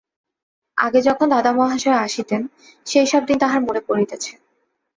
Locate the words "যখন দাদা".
1.01-1.51